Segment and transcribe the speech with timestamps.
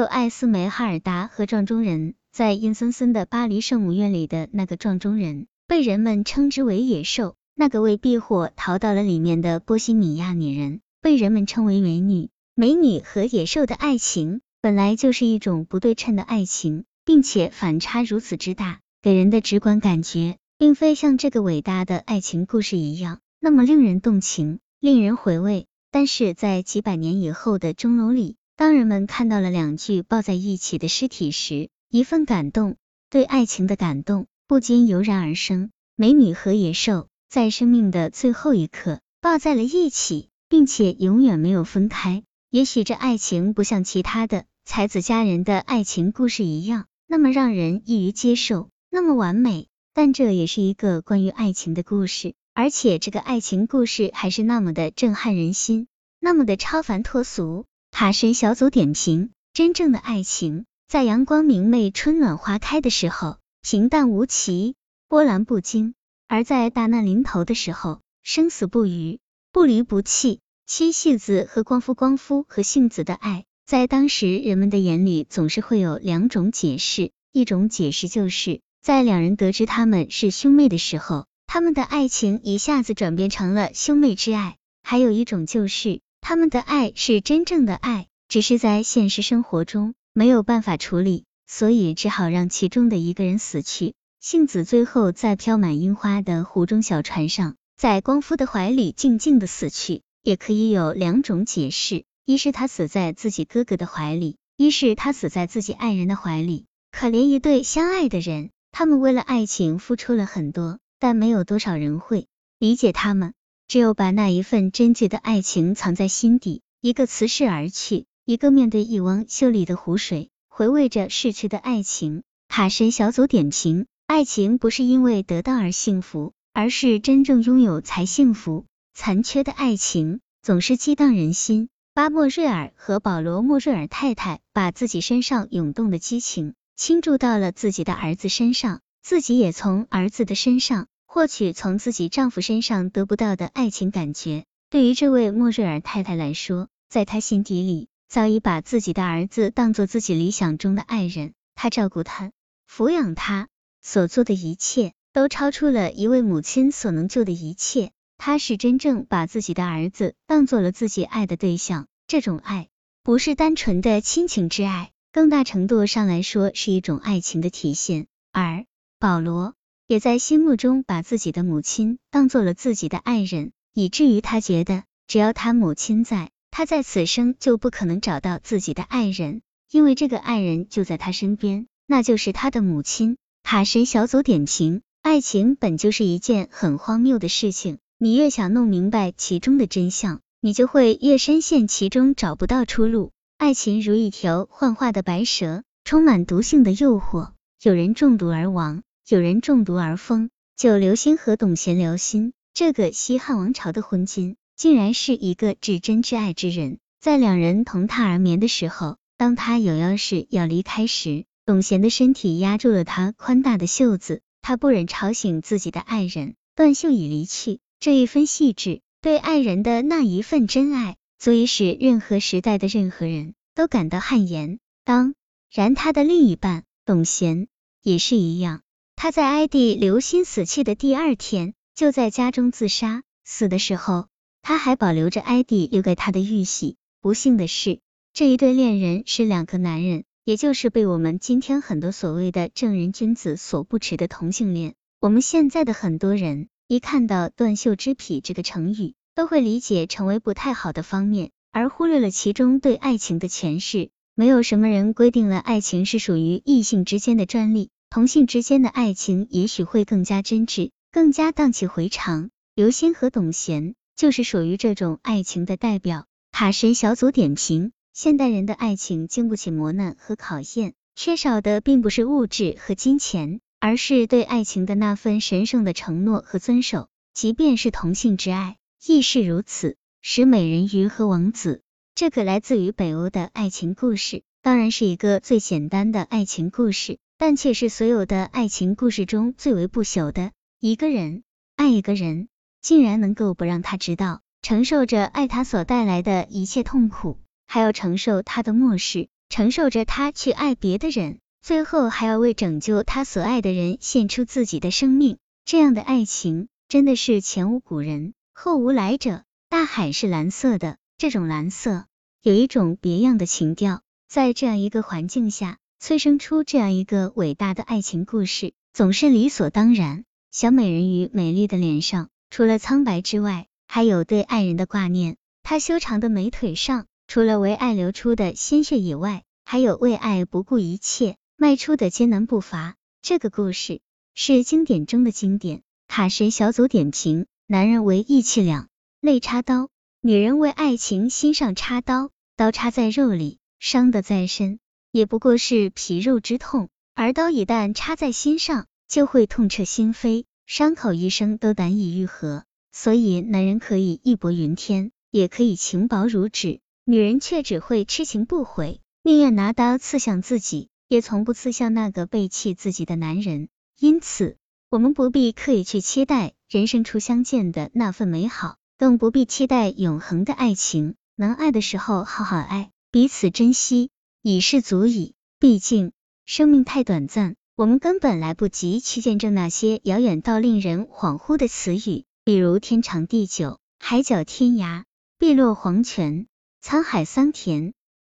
[0.00, 12.30] 有艾斯梅哈尔达和撞钟人，在阴森森的巴黎圣母院里的那个撞钟人，被人们称之为野兽；那个为避祸逃到了里面的波西米亚女人，被人们称为美女。
[12.54, 25.66] 美女和野兽的爱情，本来就是一种不对称的爱情，并且反差如此之大，给人的直观感觉，并非像这个伟大的爱情故事一样，那么令人动情，令人回味。
[25.90, 28.36] 但是在几百年以后的钟楼里。
[28.60, 32.76] 当人们看到了两具抱在一起的尸体时，一份感动，
[33.08, 35.70] 对爱情的感动不禁油然而生。
[35.96, 42.22] 美女和野兽在生命的最后一刻抱在了一起，并且永远没有分开。
[42.50, 55.86] 也许这爱情不像其他的才子佳人的爱情故事一样那么让人易于接受，那么完美，但这也是一个关于爱情的故事，而且这个爱情故事还是那么的震撼人心，
[56.20, 57.64] 那么的超凡脱俗。
[57.90, 64.74] 塔神小组点评：真正的爱情，在阳光明媚、春暖花开的时候，平淡无奇，
[65.06, 65.92] 波澜不惊；
[66.26, 69.18] 而在大难临头的时候，生死不渝，
[69.52, 70.40] 不离不弃。
[70.66, 86.00] 七戏子和光夫、光夫和杏子的爱，在当时人们的眼里，总是会有两种解释：一种解释就是在两人得知他们是兄妹的时候，他们的爱情一下子转变成了兄妹之爱；还有一种就是。
[86.20, 93.94] 他们的爱是真正的爱，只是在现实生活中没有办法处理，所以只好让其中的一个人死去。
[94.20, 100.02] 杏子最后在飘满樱花的湖中小船上，在光夫的怀里静静的死去。
[100.22, 106.66] 也可以有两种解释：一是他死在自己哥哥的怀里，一是他死在自己爱人的怀里。
[106.92, 112.26] 可怜一对相爱的人，他们为了爱情付出了很多，但没有多少人会
[112.58, 113.32] 理解他们。
[113.70, 122.24] 只有把那一份真挚的爱情藏在心底，一个辞世而去，一个面对一汪秀丽的湖水，回味着逝去的爱情。
[122.48, 128.64] 卡神小组点评：爱情不是因为得到而幸福，而是真正拥有才幸福。
[128.92, 131.68] 残缺的爱情总是激荡人心。
[131.94, 140.88] 巴莫瑞尔和保罗莫瑞尔太太把自己身上涌动的激情倾注到了自己的儿子身上，自己也从儿子的身上。
[141.12, 151.32] 获取从自己丈夫身上得不到的爱情感觉，对于这位莫瑞尔太太来说，在她心底里早已把自己的儿子当做自己理想中的爱人。
[151.56, 152.30] 她照顾他，
[152.70, 153.48] 抚养他，
[153.82, 157.90] 所做的一切都超出了一位母亲所能做的一切。
[158.16, 161.88] 她是真正把自己的儿子当做了自己爱的对象。
[162.06, 162.68] 这种爱
[163.02, 168.06] 不是单纯的亲情之爱，更大程度上来说是一种爱情的体现。
[168.30, 168.64] 而
[169.00, 169.56] 保罗。
[169.90, 183.16] 也在心目中把自己的母亲当做了自己的爱人，以至于他觉得只要他母亲在，他在此生就不可能找到自己的爱人，因为这个爱人就在他身边，那就是他的母亲。
[183.42, 193.10] 卡神小组点评：爱情本就是一件很荒谬的事情，你越想弄明白其中的真相，你就会越深陷其中，找不到出路。
[193.38, 198.84] 爱情如一条幻化的白蛇，充满毒性的诱惑，有人中毒而亡。
[199.10, 206.78] 有人中毒而疯，就刘星和董贤聊心，这个西汉王朝的昏君，竟然是一个至真至爱之人。
[207.00, 217.58] 在两人同榻而眠的时候，当他有要事要离开时，董贤的身体压住了他宽大的袖子，他不忍吵醒自己的爱人，段秀已离去。
[217.80, 224.60] 这一分细致，对爱人的那一份真爱，足以使任何时代的任何人都感到汗颜。
[224.84, 225.16] 当
[225.50, 227.48] 然，他的另一半董贤
[227.82, 228.62] 也是一样。
[229.02, 233.02] 他在哀帝刘歆死去的第二天，就在家中自杀。
[233.24, 234.08] 死的时候，
[234.42, 236.76] 他还保留着哀帝留给他的玉玺。
[237.00, 237.80] 不幸的是，
[238.12, 244.74] 这一对恋人是两个男人，也就是被我们今天很多所谓的正人君子所不耻的同性恋。
[245.00, 253.88] 我们现在的很多人，一看到断袖之癖这个成语，都会理解成为不太好的方面，而忽略了其中对爱情的诠释。
[254.14, 257.70] 没有什么人规定了爱情是属于异性之间的专利。
[257.92, 262.30] 同性之间的爱情也许会更加真挚，更加荡气回肠。
[262.54, 266.06] 刘星和董贤就是属于这种爱情的代表。
[266.30, 276.88] 卡神小组点评：现代人的爱情经不起磨难和考验，缺少的并不是物质和金钱，而是对爱情的那份神圣的承诺和遵守。
[277.12, 278.56] 即便是同性之爱，
[278.86, 279.76] 亦是如此。
[280.00, 281.60] 使美人鱼和王子，
[281.96, 287.00] 这个来自于北欧的爱情故事，当然是一个最简单的爱情故事。
[287.20, 290.32] 但却是所有的爱情故事中最为不朽的。
[290.58, 291.22] 一个人
[291.54, 292.28] 爱一个人，
[292.62, 305.18] 竟然能够不让他知道，承受着爱他所带来的一切痛苦，还要承受他的漠视，承受着他去爱别的人，最后还要为拯救他所爱的人献出自己的生命。
[305.44, 309.24] 这样的爱情真的是前无古人，后无来者。
[309.50, 311.84] 大海是蓝色的，这种蓝色
[312.22, 313.82] 有一种别样的情调。
[314.08, 320.04] 在这样一个环境下，催生出这样一个伟大的爱情故事，总是理所当然。
[320.30, 325.16] 小美人鱼美丽的脸上，除了苍白之外，还有对爱人的挂念。
[325.42, 332.76] 她修长的美腿上，除了为爱流出的鲜血以外，还有为爱不顾一切迈出的艰难步伐。
[333.00, 333.80] 这个故事
[334.14, 335.62] 是经典中的经典。
[335.88, 338.68] 卡神小组点评：男人为义气两。
[339.00, 339.70] 泪插刀，
[340.02, 344.60] 女人为爱情心上插刀，刀插在肉里，伤得再深，
[344.92, 352.44] 也不过是皮肉之痛；而刀一旦插在心上，就会痛彻心扉，伤口一生都难以愈合。
[352.72, 363.48] 所以，男人可以义薄云天，也可以情薄如纸，女人却只会痴情不悔，宁愿拿刀刺向自己，也从不刺向那个背弃自己的男人。
[363.78, 364.36] 因此，
[364.70, 368.56] 我们不必刻意去期待人生初相见的那份美好。
[368.78, 373.90] 更不必期待永恒的爱情，能爱的时候好好爱，彼此珍惜，
[374.22, 375.14] 已是足矣。
[375.38, 375.92] 毕竟
[376.26, 384.84] 生命太短暂，我们根本来不及去见证那些遥远到令人恍惚的词语，比如天长地久、海角天涯、
[385.18, 386.26] 碧落黄泉、
[386.62, 387.72] 沧海桑田。